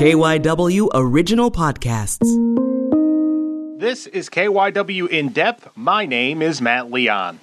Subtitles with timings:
[0.00, 2.24] KYW Original Podcasts.
[3.78, 5.68] This is KYW In Depth.
[5.76, 7.38] My name is Matt Leon.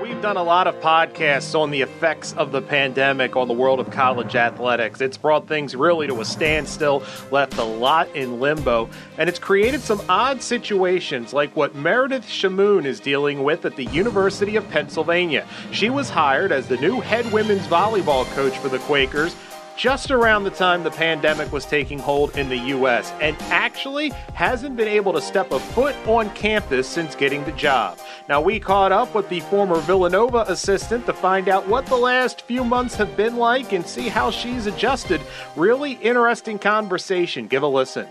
[0.00, 3.78] We've done a lot of podcasts on the effects of the pandemic on the world
[3.78, 5.02] of college athletics.
[5.02, 8.88] It's brought things really to a standstill, left a lot in limbo,
[9.18, 13.84] and it's created some odd situations like what Meredith Schamun is dealing with at the
[13.84, 15.46] University of Pennsylvania.
[15.70, 19.36] She was hired as the new head women's volleyball coach for the Quakers
[19.76, 23.12] just around the time the pandemic was taking hold in the U.S.
[23.20, 27.98] and actually hasn't been able to step a foot on campus since getting the job.
[28.28, 32.42] Now, we caught up with the former Villanova assistant to find out what the last
[32.42, 35.20] few months have been like and see how she's adjusted.
[35.54, 37.46] Really interesting conversation.
[37.46, 38.06] Give a listen.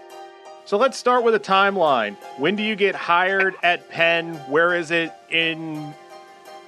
[0.65, 2.15] So let's start with a timeline.
[2.37, 4.35] When do you get hired at Penn?
[4.49, 5.93] Where is it in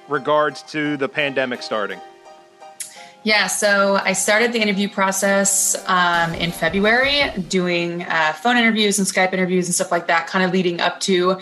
[0.08, 2.00] regards to the pandemic starting?
[3.24, 9.06] Yeah, so I started the interview process um, in February, doing uh, phone interviews and
[9.06, 11.38] Skype interviews and stuff like that, kind of leading up to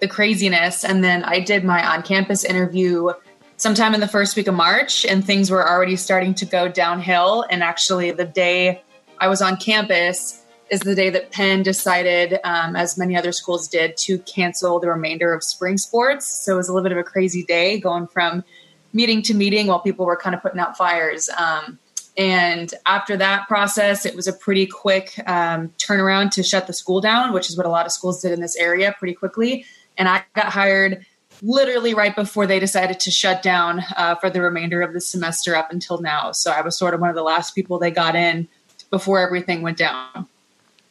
[0.00, 0.84] the craziness.
[0.84, 3.10] And then I did my on campus interview
[3.56, 7.44] sometime in the first week of March, and things were already starting to go downhill.
[7.48, 8.82] And actually, the day
[9.18, 13.68] I was on campus is the day that Penn decided, um, as many other schools
[13.68, 16.26] did, to cancel the remainder of spring sports.
[16.44, 18.44] So it was a little bit of a crazy day going from
[18.92, 21.28] meeting to meeting while people were kind of putting out fires.
[21.36, 21.78] Um,
[22.16, 27.00] and after that process, it was a pretty quick um, turnaround to shut the school
[27.00, 29.64] down, which is what a lot of schools did in this area pretty quickly.
[29.96, 31.04] And I got hired
[31.42, 35.54] literally right before they decided to shut down uh, for the remainder of the semester
[35.54, 36.32] up until now.
[36.32, 38.48] So I was sort of one of the last people they got in
[38.90, 40.26] before everything went down.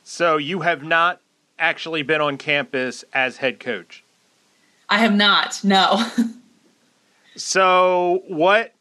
[0.03, 1.21] So you have not
[1.59, 4.03] actually been on campus as head coach?
[4.87, 6.09] I have not, no.
[7.35, 8.73] So what?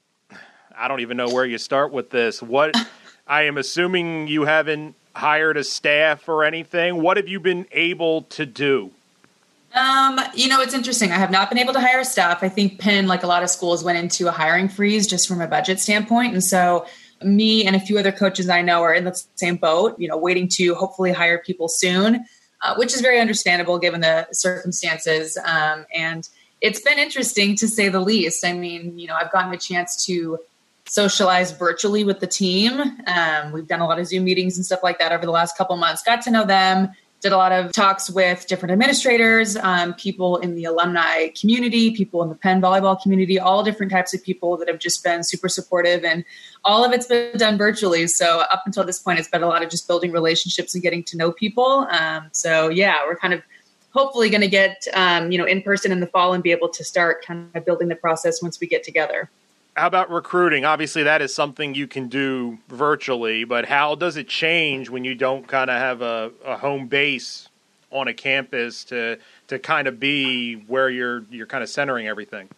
[0.76, 2.42] I don't even know where you start with this.
[2.42, 2.74] What?
[3.26, 7.02] I am assuming you haven't hired a staff or anything.
[7.02, 8.92] What have you been able to do?
[9.74, 11.12] Um, you know, it's interesting.
[11.12, 12.42] I have not been able to hire a staff.
[12.42, 15.40] I think Penn, like a lot of schools, went into a hiring freeze just from
[15.40, 16.32] a budget standpoint.
[16.32, 16.86] And so
[17.22, 20.16] me and a few other coaches I know are in the same boat, you know,
[20.16, 22.24] waiting to hopefully hire people soon,
[22.62, 25.36] uh, which is very understandable given the circumstances.
[25.44, 26.28] Um, and
[26.60, 28.44] it's been interesting to say the least.
[28.44, 30.38] I mean, you know, I've gotten a chance to
[30.86, 32.80] socialize virtually with the team.
[33.06, 35.56] Um, we've done a lot of Zoom meetings and stuff like that over the last
[35.56, 36.02] couple months.
[36.02, 36.90] Got to know them.
[37.20, 42.22] Did a lot of talks with different administrators, um, people in the alumni community, people
[42.22, 45.48] in the Penn volleyball community, all different types of people that have just been super
[45.48, 46.04] supportive.
[46.04, 46.24] And
[46.64, 48.06] all of it's been done virtually.
[48.06, 51.02] So up until this point, it's been a lot of just building relationships and getting
[51.04, 51.88] to know people.
[51.90, 53.42] Um, so yeah, we're kind of
[53.90, 56.68] hopefully going to get um, you know in person in the fall and be able
[56.68, 59.30] to start kind of building the process once we get together.
[59.76, 60.64] How about recruiting?
[60.64, 65.14] Obviously that is something you can do virtually but how does it change when you
[65.14, 67.48] don't kind of have a, a home base
[67.90, 72.48] on a campus to to kind of be where you're you're kind of centering everything?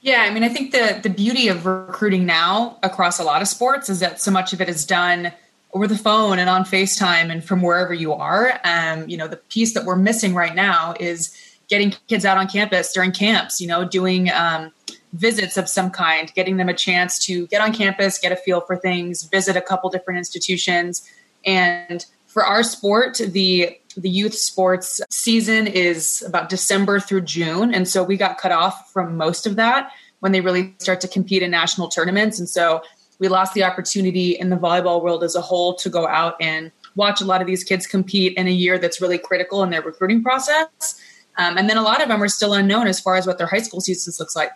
[0.00, 3.48] Yeah i mean i think the the beauty of recruiting now across a lot of
[3.48, 5.32] sports is that so much of it is done
[5.74, 8.60] over the phone and on FaceTime and from wherever you are.
[8.64, 11.36] Um, you know, the piece that we're missing right now is
[11.68, 14.72] getting kids out on campus during camps, you know, doing um,
[15.14, 18.60] visits of some kind, getting them a chance to get on campus, get a feel
[18.60, 21.08] for things, visit a couple different institutions.
[21.44, 27.72] And for our sport, the the youth sports season is about December through June.
[27.72, 31.08] And so we got cut off from most of that when they really start to
[31.08, 32.40] compete in national tournaments.
[32.40, 32.82] And so
[33.18, 36.70] we lost the opportunity in the volleyball world as a whole to go out and
[36.96, 39.82] watch a lot of these kids compete in a year that's really critical in their
[39.82, 41.00] recruiting process.
[41.36, 43.46] Um, and then a lot of them are still unknown as far as what their
[43.46, 44.52] high school seasons looks like.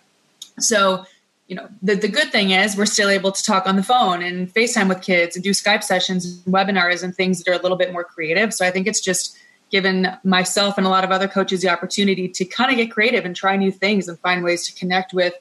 [0.59, 1.05] So,
[1.47, 4.21] you know, the, the good thing is we're still able to talk on the phone
[4.21, 7.61] and FaceTime with kids and do Skype sessions and webinars and things that are a
[7.61, 8.53] little bit more creative.
[8.53, 9.37] So I think it's just
[9.71, 13.25] given myself and a lot of other coaches the opportunity to kind of get creative
[13.25, 15.33] and try new things and find ways to connect with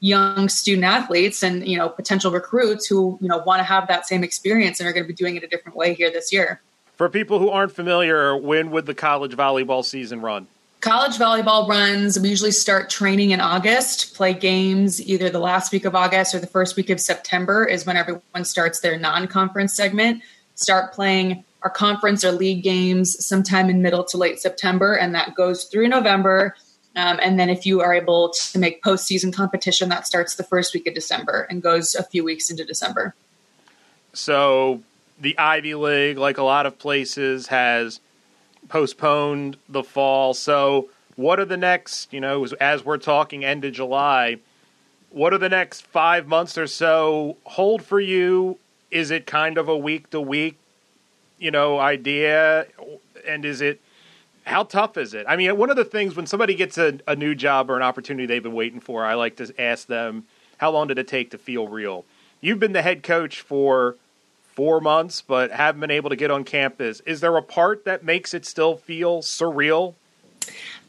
[0.00, 4.06] young student athletes and you know potential recruits who you know want to have that
[4.06, 6.60] same experience and are going to be doing it a different way here this year.
[6.96, 10.46] For people who aren't familiar, when would the college volleyball season run?
[10.80, 12.18] College volleyball runs.
[12.18, 16.38] We usually start training in August, play games either the last week of August or
[16.38, 20.22] the first week of September is when everyone starts their non-conference segment.
[20.54, 25.34] Start playing our conference or league games sometime in middle to late September, and that
[25.34, 26.54] goes through November
[26.96, 30.74] um, and then if you are able to make postseason competition, that starts the first
[30.74, 33.14] week of December and goes a few weeks into December.
[34.12, 34.82] So
[35.20, 38.00] the Ivy League, like a lot of places, has
[38.68, 40.34] postponed the fall.
[40.34, 44.38] So what are the next, you know, as we're talking end of July,
[45.10, 48.58] what are the next five months or so hold for you
[48.90, 50.56] is it kind of a week to week,
[51.38, 52.66] you know, idea?
[53.26, 53.80] And is it
[54.50, 55.24] how tough is it?
[55.28, 57.82] I mean, one of the things when somebody gets a, a new job or an
[57.82, 60.24] opportunity they've been waiting for, I like to ask them,
[60.58, 62.04] how long did it take to feel real?
[62.40, 63.96] You've been the head coach for
[64.52, 67.00] four months, but haven't been able to get on campus.
[67.06, 69.94] Is there a part that makes it still feel surreal?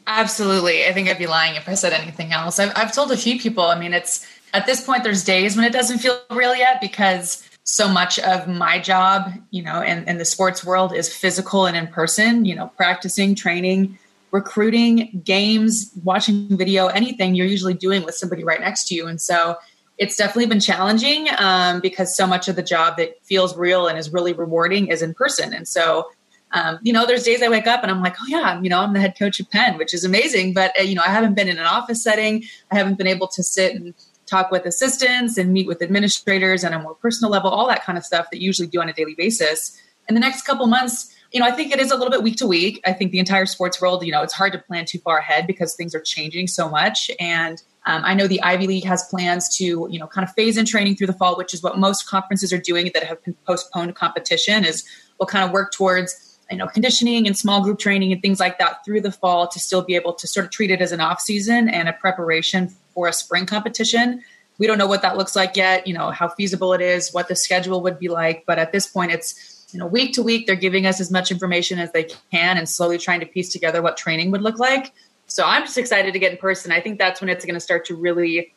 [0.06, 0.84] Absolutely.
[0.84, 2.58] I think I'd be lying if I said anything else.
[2.58, 5.64] I've, I've told a few people, I mean, it's at this point, there's days when
[5.64, 10.18] it doesn't feel real yet because so much of my job, you know, in, in
[10.18, 13.98] the sports world is physical and in person, you know, practicing, training,
[14.30, 19.06] recruiting, games, watching video, anything you're usually doing with somebody right next to you.
[19.06, 19.56] And so
[19.96, 23.98] it's definitely been challenging um, because so much of the job that feels real and
[23.98, 25.54] is really rewarding is in person.
[25.54, 26.10] And so,
[26.52, 28.80] um, you know, there's days I wake up and I'm like, oh yeah, you know,
[28.80, 30.52] I'm the head coach of Penn, which is amazing.
[30.52, 32.44] But uh, you know, I haven't been in an office setting.
[32.70, 33.94] I haven't been able to sit and
[34.32, 37.98] talk with assistants and meet with administrators on a more personal level, all that kind
[37.98, 39.78] of stuff that you usually do on a daily basis.
[40.08, 42.36] In the next couple months, you know, I think it is a little bit week
[42.36, 42.80] to week.
[42.84, 45.46] I think the entire sports world, you know, it's hard to plan too far ahead
[45.46, 47.10] because things are changing so much.
[47.20, 50.56] And um, I know the Ivy League has plans to, you know, kind of phase
[50.56, 53.94] in training through the fall, which is what most conferences are doing that have postponed
[53.94, 54.64] competition.
[54.64, 54.84] Is
[55.18, 58.58] we'll kind of work towards, you know, conditioning and small group training and things like
[58.58, 61.00] that through the fall to still be able to sort of treat it as an
[61.00, 64.22] off season and a preparation for a spring competition.
[64.58, 67.28] We don't know what that looks like yet, you know, how feasible it is, what
[67.28, 68.44] the schedule would be like.
[68.46, 71.30] But at this point, it's, you know, week to week, they're giving us as much
[71.30, 74.92] information as they can and slowly trying to piece together what training would look like.
[75.26, 76.72] So I'm just excited to get in person.
[76.72, 78.52] I think that's when it's going to start to really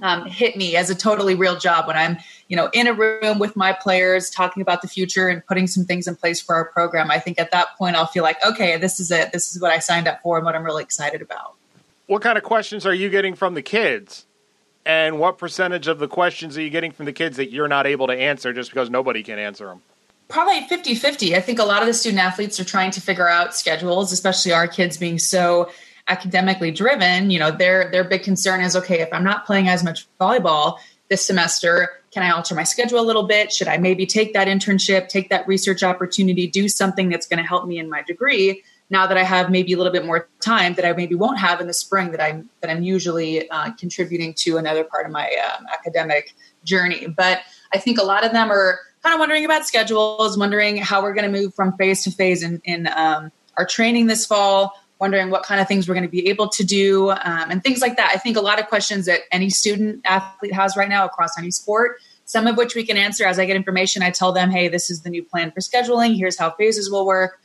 [0.00, 2.16] um, hit me as a totally real job when I'm,
[2.48, 5.84] you know, in a room with my players talking about the future and putting some
[5.84, 7.10] things in place for our program.
[7.10, 9.32] I think at that point I'll feel like, okay, this is it.
[9.32, 11.56] This is what I signed up for and what I'm really excited about
[12.06, 14.26] what kind of questions are you getting from the kids?
[14.86, 17.86] And what percentage of the questions are you getting from the kids that you're not
[17.86, 19.80] able to answer just because nobody can answer them?
[20.28, 21.36] Probably 50 50.
[21.36, 24.52] I think a lot of the student athletes are trying to figure out schedules, especially
[24.52, 25.70] our kids being so
[26.08, 27.30] academically driven.
[27.30, 30.78] You know, their, their big concern is okay, if I'm not playing as much volleyball
[31.08, 33.52] this semester, can I alter my schedule a little bit?
[33.52, 37.44] Should I maybe take that internship, take that research opportunity, do something that's going to
[37.44, 38.62] help me in my degree?
[38.94, 41.60] Now that I have maybe a little bit more time that I maybe won't have
[41.60, 45.26] in the spring that I'm that I'm usually uh, contributing to another part of my
[45.46, 46.32] um, academic
[46.62, 47.08] journey.
[47.08, 47.40] But
[47.74, 51.12] I think a lot of them are kind of wondering about schedules, wondering how we're
[51.12, 55.28] going to move from phase to phase in, in um, our training this fall, wondering
[55.28, 57.96] what kind of things we're going to be able to do, um, and things like
[57.96, 58.12] that.
[58.14, 61.50] I think a lot of questions that any student athlete has right now across any
[61.50, 61.98] sport.
[62.26, 64.02] Some of which we can answer as I get information.
[64.02, 66.16] I tell them, "Hey, this is the new plan for scheduling.
[66.16, 67.40] Here's how phases will work."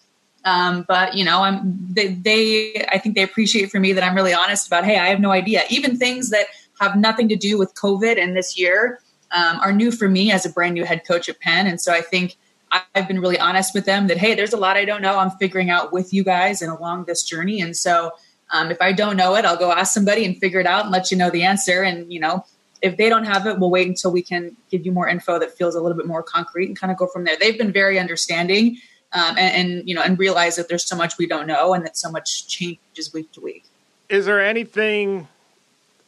[0.46, 4.16] Um, but you know, I'm they, they, I think they appreciate for me that I'm
[4.16, 4.86] really honest about.
[4.86, 5.64] Hey, I have no idea.
[5.70, 6.48] Even things that
[6.80, 9.00] have nothing to do with COVID and this year
[9.32, 11.68] um, are new for me as a brand new head coach at Penn.
[11.68, 12.38] And so I think
[12.72, 15.18] I've been really honest with them that hey, there's a lot I don't know.
[15.18, 17.62] I'm figuring out with you guys and along this journey.
[17.62, 18.12] And so
[18.52, 20.92] um, if I don't know it, I'll go ask somebody and figure it out and
[20.92, 21.84] let you know the answer.
[21.84, 22.46] And you know,
[22.82, 25.58] if they don't have it, we'll wait until we can give you more info that
[25.58, 27.36] feels a little bit more concrete and kind of go from there.
[27.40, 28.78] They've been very understanding
[29.14, 29.40] um, and,
[29.80, 32.12] and, you know and realize that there's so much we don't know and that so
[32.12, 33.66] much changes week to week.
[34.10, 35.28] Is there anything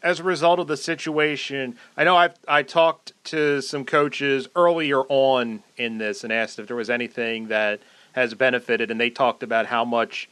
[0.03, 5.01] as a result of the situation i know i i talked to some coaches earlier
[5.09, 7.79] on in this and asked if there was anything that
[8.13, 10.27] has benefited and they talked about how much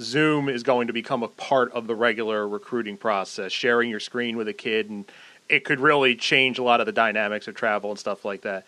[0.00, 4.36] zoom is going to become a part of the regular recruiting process sharing your screen
[4.36, 5.04] with a kid and
[5.48, 8.64] it could really change a lot of the dynamics of travel and stuff like that.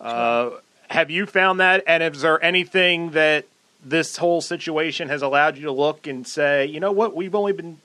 [0.00, 0.50] Uh,
[0.90, 1.84] have you found that?
[1.86, 3.46] And is there anything that
[3.82, 7.52] this whole situation has allowed you to look and say, you know what, we've only
[7.52, 7.78] been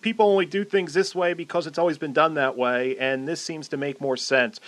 [0.00, 3.40] people only do things this way because it's always been done that way, and this
[3.40, 4.58] seems to make more sense?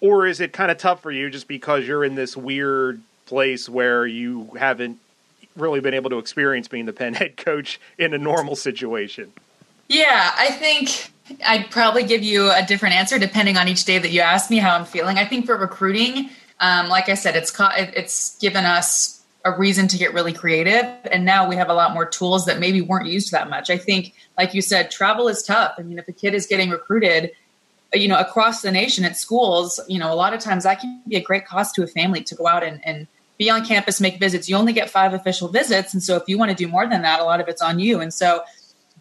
[0.00, 3.68] Or is it kind of tough for you just because you're in this weird place
[3.68, 4.98] where you haven't
[5.56, 9.32] really been able to experience being the Penn head coach in a normal situation?
[9.88, 11.10] Yeah, I think
[11.46, 14.58] I'd probably give you a different answer depending on each day that you ask me
[14.58, 15.16] how I'm feeling.
[15.16, 19.98] I think for recruiting, um, like I said, it's it's given us a reason to
[19.98, 23.30] get really creative, and now we have a lot more tools that maybe weren't used
[23.32, 23.70] that much.
[23.70, 25.74] I think, like you said, travel is tough.
[25.78, 27.30] I mean, if a kid is getting recruited,
[27.94, 31.00] you know, across the nation at schools, you know, a lot of times that can
[31.06, 33.06] be a great cost to a family to go out and, and
[33.38, 34.48] be on campus, make visits.
[34.48, 37.02] You only get five official visits, and so if you want to do more than
[37.02, 38.00] that, a lot of it's on you.
[38.00, 38.42] And so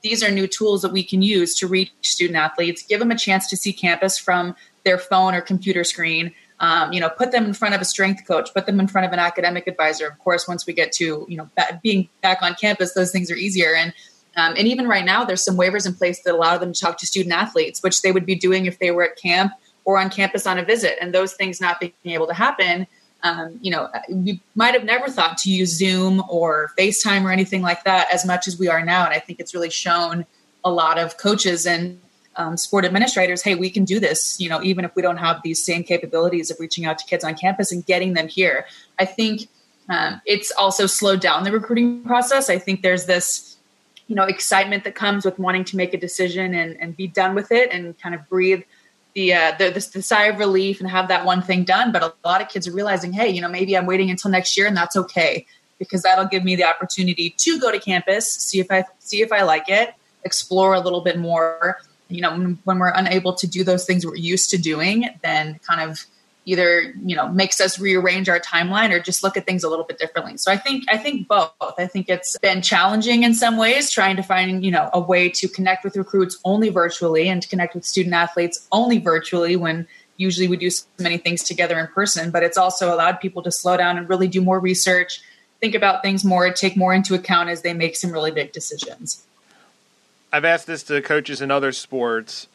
[0.04, 3.18] these are new tools that we can use to reach student athletes, give them a
[3.18, 7.46] chance to see campus from their phone or computer screen um, you know, put them
[7.46, 10.08] in front of a strength coach, put them in front of an academic advisor.
[10.08, 11.50] Of course, once we get to you know
[11.84, 13.76] being back on campus, those things are easier.
[13.76, 13.94] And
[14.38, 16.98] um, and even right now, there's some waivers in place that allow them to talk
[17.00, 19.52] to student athletes, which they would be doing if they were at camp
[19.84, 20.98] or on campus on a visit.
[21.02, 22.86] And those things not being able to happen,
[23.24, 27.64] um, you know, we might have never thought to use Zoom or FaceTime or anything
[27.64, 29.06] like that as much as we are now.
[29.06, 30.26] And I think it's really shown
[30.64, 32.00] a lot of coaches and
[32.38, 35.42] um, sport administrators, hey, we can do this, you know, even if we don't have
[35.44, 38.66] these same capabilities of reaching out to kids on campus and getting them here.
[39.00, 39.50] I think
[39.90, 42.50] um, it's also slowed down the recruiting process.
[42.50, 43.58] I think there's this,
[44.08, 47.36] you know, excitement that comes with wanting to make a decision and, and be done
[47.36, 48.62] with it and kind of breathe
[49.16, 51.92] the, uh, the, the, the sigh of relief and have that one thing done.
[51.92, 54.56] But a lot of kids are realizing, hey, you know, maybe I'm waiting until next
[54.58, 55.46] year and that's okay
[55.80, 59.32] because that'll give me the opportunity to go to campus, see if I see if
[59.32, 61.80] I like it, explore a little bit more.
[62.10, 65.60] You know, when, when we're unable to do those things we're used to doing, then
[65.68, 66.06] kind of
[66.48, 69.84] either you know makes us rearrange our timeline or just look at things a little
[69.84, 70.38] bit differently.
[70.38, 71.52] So i think i think both.
[71.78, 75.30] I think it's been challenging in some ways trying to find you know a way
[75.30, 79.86] to connect with recruits only virtually and to connect with student athletes only virtually when
[80.16, 83.52] usually we do so many things together in person but it's also allowed people to
[83.52, 85.22] slow down and really do more research
[85.60, 89.27] think about things more take more into account as they make some really big decisions
[90.32, 92.48] I've asked this to coaches in other sports.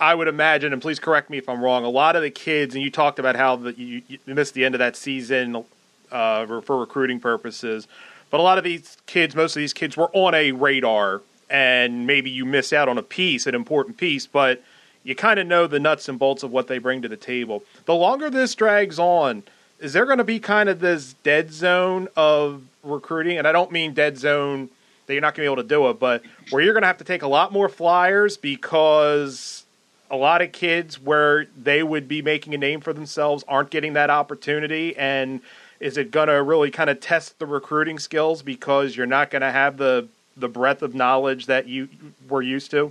[0.00, 1.84] I would imagine, and please correct me if I'm wrong.
[1.84, 4.64] A lot of the kids, and you talked about how the, you, you, missed the
[4.64, 5.64] end of that season
[6.12, 7.88] uh, for recruiting purposes,
[8.30, 12.06] but a lot of these kids, most of these kids, were on a radar, and
[12.06, 14.62] maybe you miss out on a piece, an important piece, but
[15.02, 17.64] you kind of know the nuts and bolts of what they bring to the table.
[17.86, 19.42] The longer this drags on,
[19.80, 23.38] is there going to be kind of this dead zone of recruiting?
[23.38, 24.68] And I don't mean dead zone
[25.08, 26.86] that you're not going to be able to do it, but where you're going to
[26.86, 29.64] have to take a lot more flyers because
[30.10, 33.94] a lot of kids where they would be making a name for themselves aren't getting
[33.94, 35.40] that opportunity and
[35.80, 39.42] is it going to really kind of test the recruiting skills because you're not going
[39.42, 41.88] to have the the breadth of knowledge that you
[42.28, 42.86] were used to?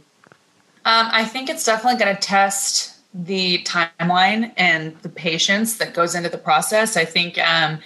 [0.85, 6.13] Um, i think it's definitely going to test the timeline and the patience that goes
[6.13, 6.95] into the process.
[6.95, 7.79] I think um,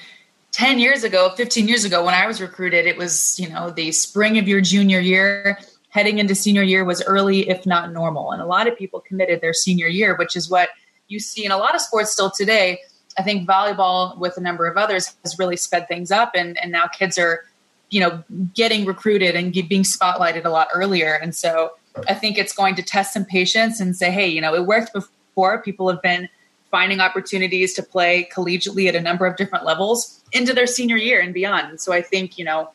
[0.51, 3.91] 10 years ago, 15 years ago, when I was recruited, it was, you know, the
[3.91, 5.57] spring of your junior year,
[5.89, 8.31] heading into senior year was early, if not normal.
[8.31, 10.69] And a lot of people committed their senior year, which is what
[11.07, 12.79] you see in a lot of sports still today.
[13.17, 16.31] I think volleyball, with a number of others, has really sped things up.
[16.33, 17.43] And, and now kids are,
[17.89, 21.13] you know, getting recruited and being spotlighted a lot earlier.
[21.13, 21.71] And so
[22.07, 24.93] I think it's going to test some patience and say, hey, you know, it worked
[24.93, 25.61] before.
[25.61, 26.29] People have been
[26.71, 31.19] finding opportunities to play collegiately at a number of different levels into their senior year
[31.19, 31.81] and beyond.
[31.81, 32.69] So I think, you know,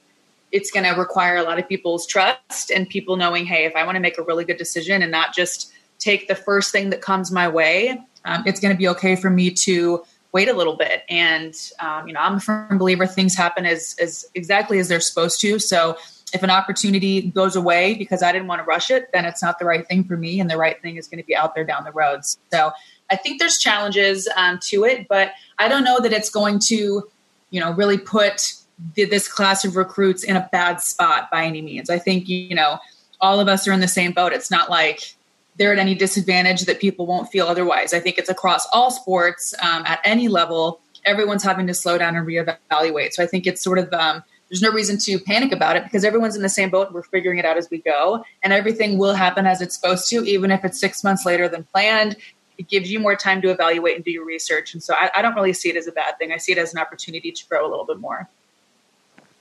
[0.52, 3.84] it's going to require a lot of people's trust and people knowing, hey, if I
[3.84, 7.00] want to make a really good decision and not just take the first thing that
[7.00, 10.76] comes my way, um, it's going to be okay for me to wait a little
[10.76, 11.02] bit.
[11.08, 15.00] And, um, you know, I'm a firm believer things happen as, as exactly as they're
[15.00, 15.58] supposed to.
[15.58, 15.96] So
[16.34, 19.58] if an opportunity goes away because I didn't want to rush it, then it's not
[19.58, 20.40] the right thing for me.
[20.40, 22.20] And the right thing is going to be out there down the road.
[22.52, 22.72] So
[23.10, 27.08] I think there's challenges um, to it, but I don't know that it's going to,
[27.50, 28.52] you know, really put
[28.94, 31.88] this class of recruits in a bad spot by any means.
[31.88, 32.78] I think, you know,
[33.20, 34.32] all of us are in the same boat.
[34.32, 35.14] It's not like
[35.56, 37.94] they're at any disadvantage that people won't feel otherwise.
[37.94, 40.80] I think it's across all sports um, at any level.
[41.04, 43.12] Everyone's having to slow down and reevaluate.
[43.12, 46.04] So I think it's sort of um, there's no reason to panic about it because
[46.04, 46.92] everyone's in the same boat.
[46.92, 50.24] We're figuring it out as we go, and everything will happen as it's supposed to,
[50.24, 52.16] even if it's six months later than planned
[52.58, 54.74] it gives you more time to evaluate and do your research.
[54.74, 56.32] And so I, I, don't really see it as a bad thing.
[56.32, 58.28] I see it as an opportunity to grow a little bit more.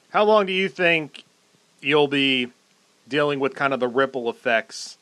[0.10, 1.24] How long do you think
[1.82, 2.52] you'll be
[3.08, 4.98] dealing with kind of the ripple effects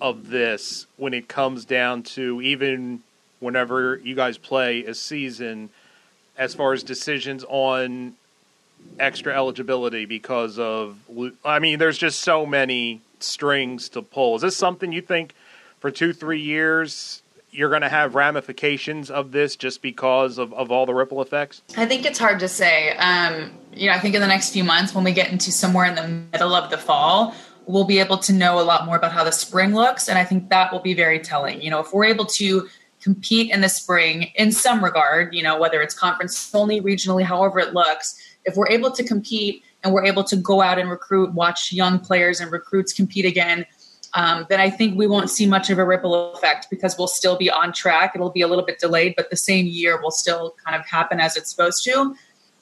[0.00, 3.02] of this when it comes down to even
[3.40, 5.68] whenever you guys play a season
[6.38, 8.14] as far as decisions on
[8.98, 10.98] extra eligibility because of
[11.44, 14.36] I mean there's just so many strings to pull.
[14.36, 15.34] Is this something you think
[15.80, 17.22] for 2-3 years
[17.54, 21.62] you're going to have ramifications of this just because of, of all the ripple effects?
[21.76, 22.96] I think it's hard to say.
[22.96, 25.86] Um, you know, I think in the next few months, when we get into somewhere
[25.86, 27.34] in the middle of the fall,
[27.66, 30.08] we'll be able to know a lot more about how the spring looks.
[30.08, 31.62] And I think that will be very telling.
[31.62, 32.68] You know, if we're able to
[33.00, 37.58] compete in the spring in some regard, you know, whether it's conference only, regionally, however
[37.58, 41.32] it looks, if we're able to compete and we're able to go out and recruit,
[41.34, 43.66] watch young players and recruits compete again,
[44.14, 47.36] um, then I think we won't see much of a ripple effect because we'll still
[47.36, 48.12] be on track.
[48.14, 51.18] It'll be a little bit delayed, but the same year will still kind of happen
[51.18, 52.14] as it's supposed to.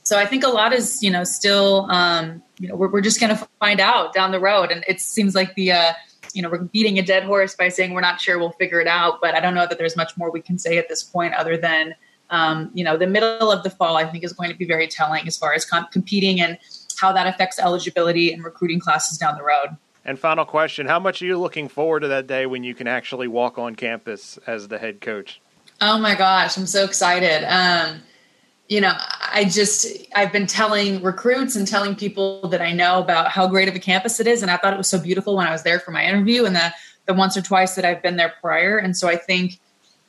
[0.02, 3.20] So I think a lot is, you know, still, um, you know, we're, we're just
[3.20, 4.70] going to find out down the road.
[4.70, 5.92] And it seems like the, uh,
[6.32, 8.88] you know, we're beating a dead horse by saying we're not sure we'll figure it
[8.88, 9.20] out.
[9.20, 11.56] But I don't know that there's much more we can say at this point other
[11.56, 11.94] than,
[12.30, 14.88] um, you know, the middle of the fall, I think, is going to be very
[14.88, 16.58] telling as far as comp- competing and
[16.98, 19.76] how that affects eligibility and recruiting classes down the road.
[20.04, 22.86] And final question: How much are you looking forward to that day when you can
[22.86, 25.40] actually walk on campus as the head coach?
[25.80, 27.44] Oh my gosh, I'm so excited.
[27.44, 28.02] Um,
[28.68, 33.28] you know, I just I've been telling recruits and telling people that I know about
[33.28, 35.46] how great of a campus it is, and I thought it was so beautiful when
[35.46, 36.72] I was there for my interview, and the
[37.06, 38.78] the once or twice that I've been there prior.
[38.78, 39.58] And so I think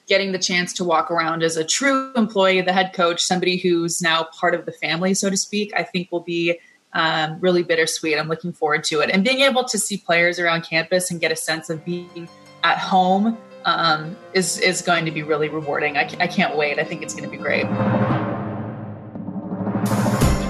[0.08, 4.02] getting the chance to walk around as a true employee, the head coach, somebody who's
[4.02, 6.60] now part of the family, so to speak, I think will be
[6.94, 8.18] um, really bittersweet.
[8.18, 11.32] I'm looking forward to it, and being able to see players around campus and get
[11.32, 12.28] a sense of being
[12.64, 15.98] at home um, is is going to be really rewarding.
[15.98, 16.80] I, I can't wait.
[16.80, 17.66] I think it's going to be great.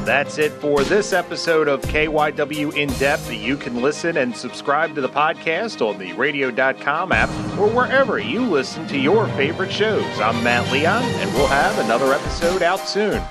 [0.06, 3.32] That's it for this episode of KYW In Depth.
[3.32, 8.42] You can listen and subscribe to the podcast on the radio.com app or wherever you
[8.42, 10.04] listen to your favorite shows.
[10.20, 13.24] I'm Matt Leon, and we'll have another episode out soon.